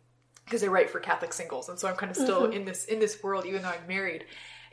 [0.45, 2.53] because I write for Catholic singles, and so I'm kind of still mm-hmm.
[2.53, 4.25] in this in this world, even though I'm married.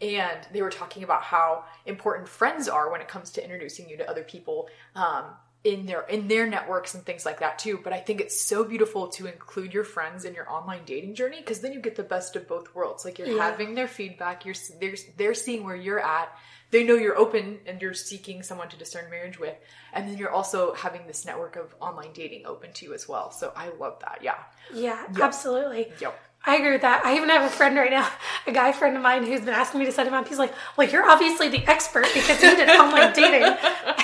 [0.02, 3.98] And they were talking about how important friends are when it comes to introducing you
[3.98, 5.26] to other people um,
[5.66, 7.80] in their in their networks and things like that too.
[7.84, 11.40] But I think it's so beautiful to include your friends in your online dating journey
[11.40, 13.04] because then you get the best of both worlds.
[13.04, 13.44] Like you're yeah.
[13.44, 16.30] having their feedback, you're they're they're seeing where you're at
[16.72, 19.56] they know you're open and you're seeking someone to discern marriage with
[19.94, 23.32] and then you're also having this network of online dating open to you as well
[23.32, 24.36] so i love that yeah
[24.74, 25.22] yeah yep.
[25.22, 27.06] absolutely yep I agree with that.
[27.06, 28.10] I even have a friend right now,
[28.48, 30.28] a guy friend of mine who's been asking me to set him up.
[30.28, 33.44] He's like, "Well, you're obviously the expert because you did online dating."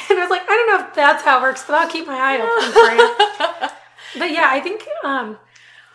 [0.07, 2.05] And I was like, "I don't know if that's how it works, but I'll keep
[2.05, 3.69] my eye open for you."
[4.19, 5.37] but yeah, I think um,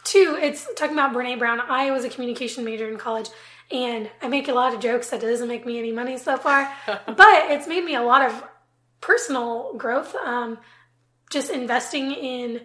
[0.03, 0.37] too.
[0.41, 1.61] It's talking about Brene Brown.
[1.61, 3.29] I was a communication major in college,
[3.71, 6.73] and I make a lot of jokes that doesn't make me any money so far,
[6.87, 8.45] but it's made me a lot of
[9.01, 10.15] personal growth.
[10.15, 10.59] Um,
[11.31, 12.63] just investing in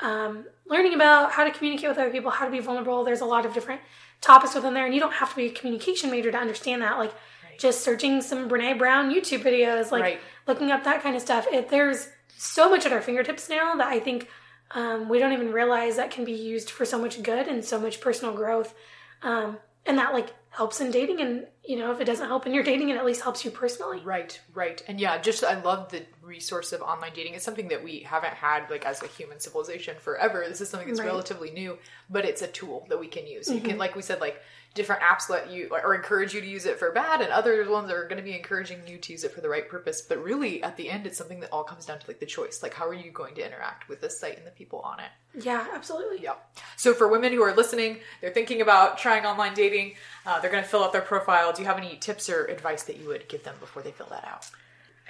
[0.00, 3.04] um, learning about how to communicate with other people, how to be vulnerable.
[3.04, 3.80] There's a lot of different
[4.20, 6.98] topics within there, and you don't have to be a communication major to understand that.
[6.98, 7.58] Like right.
[7.58, 10.20] just searching some Brene Brown YouTube videos, like right.
[10.46, 11.46] looking up that kind of stuff.
[11.52, 14.28] It, there's so much at our fingertips now that I think
[14.72, 17.80] um, we don't even realize that can be used for so much good and so
[17.80, 18.74] much personal growth.
[19.22, 22.52] Um, and that like helps in dating and you know if it doesn't help in
[22.52, 24.00] your dating it at least helps you personally.
[24.04, 24.82] Right right.
[24.88, 27.34] And yeah just i love the resource of online dating.
[27.34, 30.44] It's something that we haven't had like as a human civilization forever.
[30.48, 31.06] This is something that's right.
[31.06, 31.78] relatively new
[32.10, 33.46] but it's a tool that we can use.
[33.46, 33.54] Mm-hmm.
[33.54, 34.42] you can like we said like
[34.74, 37.90] different apps let you or encourage you to use it for bad and other ones
[37.90, 40.00] are going to be encouraging you to use it for the right purpose.
[40.02, 42.62] But really at the end it's something that all comes down to like the choice.
[42.62, 45.10] Like how are you going to interact with this site and the people on it?
[45.44, 46.22] Yeah absolutely.
[46.22, 46.34] Yeah
[46.76, 49.94] so for women who are listening they're thinking about trying online dating
[50.26, 51.52] uh, they're going to fill out their profile.
[51.52, 54.08] Do you have any tips or advice that you would give them before they fill
[54.10, 54.48] that out?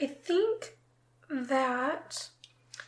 [0.01, 0.79] I think
[1.31, 2.29] that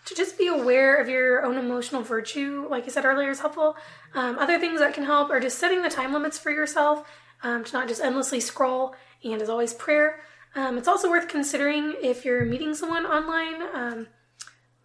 [0.07, 3.77] to just be aware of your own emotional virtue, like I said earlier, is helpful.
[4.15, 7.09] Um, other things that can help are just setting the time limits for yourself
[7.43, 10.21] um, to not just endlessly scroll, and as always, prayer.
[10.55, 14.09] Um, it's also worth considering if you're meeting someone online um,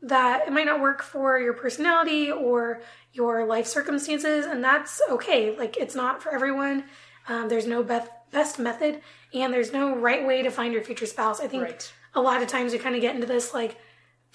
[0.02, 2.82] that it might not work for your personality or
[3.14, 5.58] your life circumstances, and that's okay.
[5.58, 6.84] Like, it's not for everyone.
[7.28, 9.02] Um, there's no best, best method,
[9.34, 11.40] and there's no right way to find your future spouse.
[11.40, 11.94] I think right.
[12.14, 13.78] a lot of times we kind of get into this, like,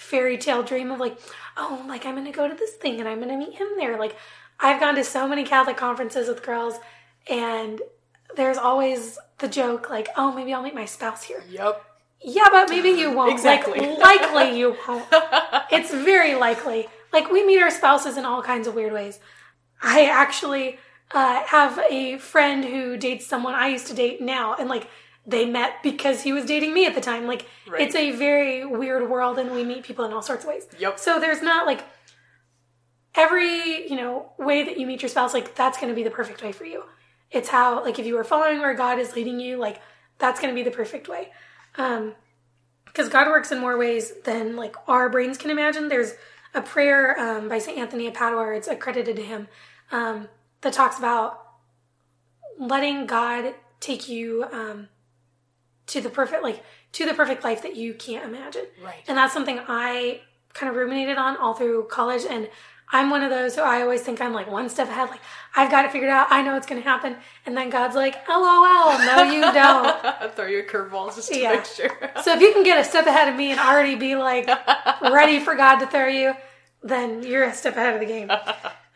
[0.00, 1.18] fairy tale dream of like,
[1.56, 3.98] oh, like I'm gonna go to this thing and I'm gonna meet him there.
[3.98, 4.16] Like
[4.58, 6.74] I've gone to so many Catholic conferences with girls
[7.28, 7.80] and
[8.34, 11.44] there's always the joke like, oh, maybe I'll meet my spouse here.
[11.50, 11.84] Yep.
[12.22, 13.32] Yeah, but maybe you won't.
[13.32, 13.78] Exactly.
[13.80, 15.06] Like, likely you won't.
[15.70, 16.88] it's very likely.
[17.12, 19.20] Like we meet our spouses in all kinds of weird ways.
[19.82, 20.78] I actually
[21.12, 24.88] uh, have a friend who dates someone I used to date now, and like
[25.26, 27.26] they met because he was dating me at the time.
[27.26, 27.80] Like right.
[27.80, 30.66] it's a very weird world and we meet people in all sorts of ways.
[30.78, 30.98] Yep.
[30.98, 31.84] So there's not like
[33.14, 36.42] every, you know, way that you meet your spouse, like that's gonna be the perfect
[36.42, 36.84] way for you.
[37.30, 39.80] It's how like if you are following where God is leading you, like
[40.18, 41.30] that's gonna be the perfect way.
[41.76, 42.14] Um
[42.86, 45.88] because God works in more ways than like our brains can imagine.
[45.88, 46.14] There's
[46.54, 47.78] a prayer um, by St.
[47.78, 49.48] Anthony of Padua, it's accredited to him,
[49.92, 50.28] um,
[50.62, 51.46] that talks about
[52.58, 54.88] letting God take you um,
[55.90, 58.64] to the perfect like to the perfect life that you can't imagine.
[58.82, 59.02] Right.
[59.08, 60.20] And that's something I
[60.54, 62.48] kind of ruminated on all through college and
[62.92, 65.20] I'm one of those who I always think I'm like one step ahead, like
[65.54, 67.14] I've got it figured out, I know it's gonna happen.
[67.46, 70.34] And then God's like, LOL, no you don't.
[70.34, 71.52] Throw you curveballs just to Yeah.
[71.54, 71.90] make sure.
[72.24, 74.48] so if you can get a step ahead of me and already be like
[75.02, 76.34] ready for God to throw you,
[76.82, 78.30] then you're a step ahead of the game.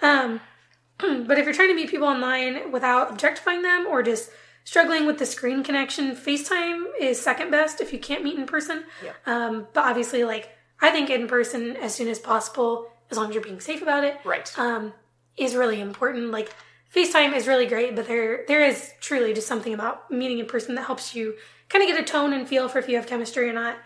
[0.00, 0.40] Um,
[0.98, 4.28] but if you're trying to meet people online without objectifying them or just
[4.64, 8.84] struggling with the screen connection, FaceTime is second best if you can't meet in person.
[9.26, 10.50] Um, but obviously, like
[10.80, 14.04] I think in person as soon as possible, as long as you're being safe about
[14.04, 14.58] it, right.
[14.58, 14.92] um,
[15.36, 16.30] is really important.
[16.30, 16.54] Like
[16.94, 20.74] FaceTime is really great, but there there is truly just something about meeting in person
[20.74, 21.34] that helps you
[21.68, 23.76] kind of get a tone and feel for if you have chemistry or not.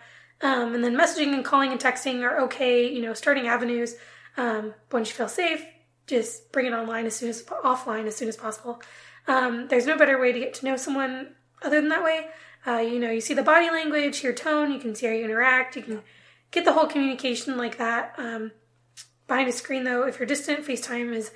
[0.41, 3.95] Um, and then messaging and calling and texting are okay, you know, starting avenues.
[4.37, 5.65] Um, but once you feel safe,
[6.07, 8.81] just bring it online as soon as offline as soon as possible.
[9.27, 12.27] Um, there's no better way to get to know someone other than that way.
[12.65, 15.23] Uh, you know, you see the body language, your tone, you can see how you
[15.23, 16.01] interact, you can
[16.51, 18.13] get the whole communication like that.
[18.17, 18.51] Um,
[19.27, 21.31] behind a screen, though, if you're distant, FaceTime is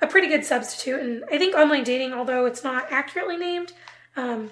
[0.00, 1.00] a pretty good substitute.
[1.00, 3.72] And I think online dating, although it's not accurately named,
[4.16, 4.50] um,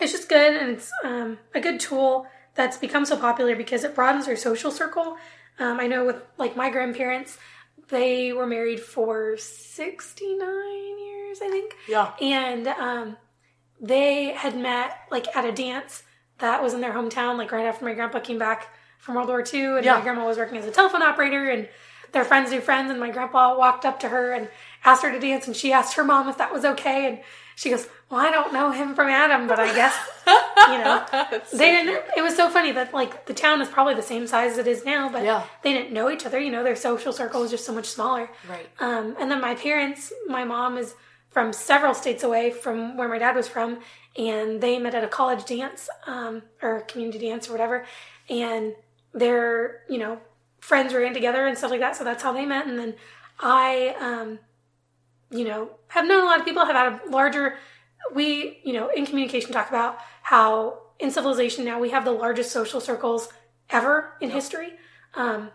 [0.00, 3.94] it's just good and it's um, a good tool that's become so popular because it
[3.94, 5.16] broadens your social circle.
[5.58, 7.38] Um, I know with like my grandparents,
[7.88, 11.74] they were married for 69 years, I think.
[11.88, 12.12] Yeah.
[12.20, 13.16] And um,
[13.80, 16.02] they had met like at a dance
[16.38, 19.42] that was in their hometown, like right after my grandpa came back from World War
[19.42, 19.76] II.
[19.76, 19.94] And Yeah.
[19.96, 21.68] my grandma was working as a telephone operator, and
[22.12, 22.90] their friends knew friends.
[22.90, 24.48] And my grandpa walked up to her and
[24.84, 27.06] asked her to dance, and she asked her mom if that was okay.
[27.06, 27.20] And
[27.56, 29.94] she goes, Well, I don't know him from Adam, but I guess,
[30.26, 31.04] you know.
[31.46, 31.92] So They didn't.
[32.04, 32.18] cute.
[32.18, 34.66] It was so funny that like the town is probably the same size as it
[34.66, 35.42] is now, but Yeah.
[35.62, 36.38] they didn't know each other.
[36.40, 38.30] You know, their social circle was just so much smaller.
[38.48, 38.66] Right.
[38.80, 40.94] Um, and then my parents, my mom is
[41.30, 43.80] from several states away from where my dad was from,
[44.16, 47.86] and they met at a college dance um, or community dance or whatever,
[48.28, 48.74] and
[49.12, 50.20] their you know
[50.60, 51.96] friends ran together and stuff like that.
[51.96, 52.66] So that's how they met.
[52.66, 52.94] And then
[53.38, 54.38] I, um,
[55.30, 57.56] you know, have known a lot of people have had a larger.
[58.14, 62.50] We, you know, in communication talk about how in civilization now we have the largest
[62.50, 63.28] social circles
[63.68, 64.70] ever in history.
[65.14, 65.50] Um,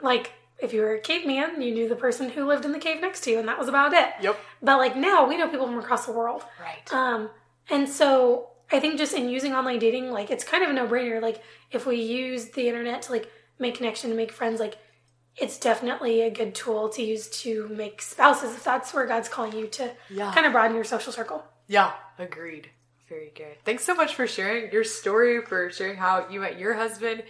[0.00, 3.00] like if you were a caveman, you knew the person who lived in the cave
[3.00, 4.08] next to you, and that was about it.
[4.22, 4.38] Yep.
[4.62, 6.42] But like now, we know people from across the world.
[6.60, 6.92] Right.
[6.92, 7.30] Um,
[7.68, 10.86] and so I think just in using online dating, like it's kind of a no
[10.86, 11.20] brainer.
[11.20, 14.76] Like if we use the internet to like make connection and make friends, like
[15.36, 19.52] it's definitely a good tool to use to make spouses if that's where God's calling
[19.52, 20.32] you to Yeah.
[20.32, 21.44] kind of broaden your social circle.
[21.68, 22.70] Yeah, agreed.
[23.08, 23.58] Very good.
[23.64, 27.22] Thanks so much for sharing your story, for sharing how you met your husband.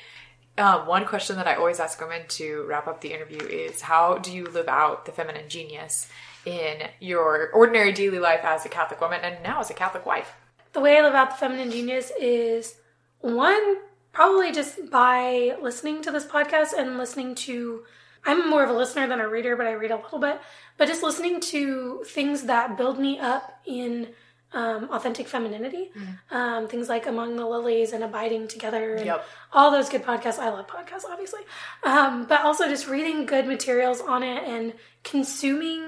[0.58, 4.16] Um, one question that I always ask women to wrap up the interview is how
[4.18, 6.08] do you live out the feminine genius
[6.46, 10.32] in your ordinary daily life as a Catholic woman and now as a Catholic wife?
[10.72, 12.76] The way I live out the feminine genius is
[13.20, 13.76] one,
[14.12, 17.84] probably just by listening to this podcast and listening to.
[18.24, 20.40] I'm more of a listener than a reader, but I read a little bit.
[20.78, 24.08] But just listening to things that build me up in
[24.52, 25.90] um, authentic femininity,
[26.30, 29.24] um, things like Among the Lilies and Abiding Together, and Yep.
[29.52, 30.38] all those good podcasts.
[30.38, 31.40] I love podcasts, obviously,
[31.82, 34.72] um, but also just reading good materials on it and
[35.04, 35.82] consuming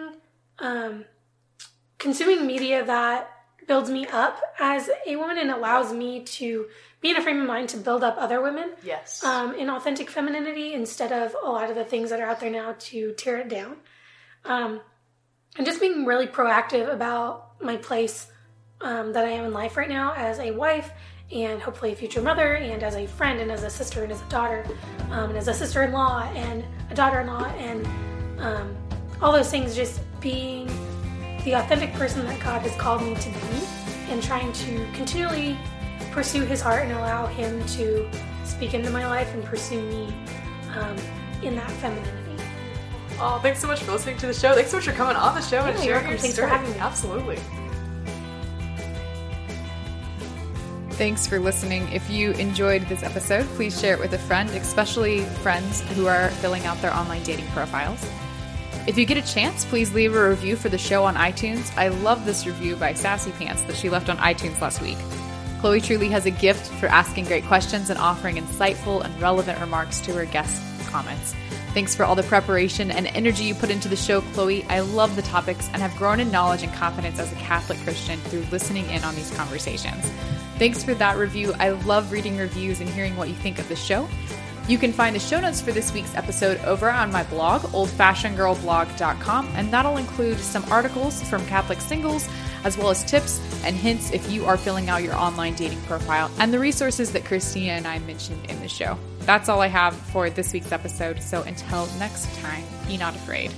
[0.59, 1.05] um,
[1.99, 3.31] consuming media that
[3.67, 6.67] builds me up as a woman and allows me to
[7.01, 9.23] be in a frame of mind to build up other women Yes.
[9.23, 12.51] um, in authentic femininity instead of a lot of the things that are out there
[12.51, 13.77] now to tear it down.
[14.45, 14.81] Um,
[15.57, 18.27] and just being really proactive about my place
[18.81, 20.91] um, that I am in life right now as a wife
[21.33, 24.23] and hopefully a future mother and as a friend and as a sister and as
[24.23, 24.65] a daughter
[25.11, 27.87] um, and as a sister-in-law and a daughter-in-law and
[28.41, 28.75] um,
[29.21, 30.67] all those things just being
[31.45, 33.67] the authentic person that God has called me to be
[34.11, 35.57] and trying to continually
[36.13, 38.09] pursue his heart and allow him to
[38.45, 40.15] speak into my life and pursue me
[40.77, 40.97] um,
[41.43, 42.43] in that femininity.
[43.21, 44.55] oh, thanks so much for listening to the show.
[44.55, 46.47] Thanks so much for coming on the show and Yeah, you're sharing your Thanks for
[46.47, 46.51] story.
[46.51, 46.79] having me.
[46.79, 47.39] Absolutely.
[50.99, 51.87] Thanks for listening.
[51.93, 56.29] If you enjoyed this episode, please share it with a friend, especially friends who are
[56.31, 58.05] filling out their online dating profiles.
[58.89, 61.73] If you get a chance, please leave a review for the show on iTunes.
[61.77, 64.99] I love this review by Sassy Pants that she left on iTunes last week.
[65.61, 70.01] Chloe truly has a gift for asking great questions and offering insightful and relevant remarks
[70.01, 71.33] to her guests' comments.
[71.75, 74.65] Thanks for all the preparation and energy you put into the show, Chloe.
[74.65, 78.19] I love the topics and have grown in knowledge and confidence as a Catholic Christian
[78.19, 80.05] through listening in on these conversations.
[80.59, 81.55] Thanks for that review.
[81.59, 84.09] I love reading reviews and hearing what you think of the show.
[84.67, 89.49] You can find the show notes for this week's episode over on my blog, oldfashionedgirlblog.com,
[89.55, 92.29] and that'll include some articles from Catholic singles,
[92.65, 96.31] as well as tips and hints if you are filling out your online dating profile,
[96.39, 98.99] and the resources that Christina and I mentioned in the show.
[99.21, 103.53] That's all I have for this week's episode, so until next time, be not afraid.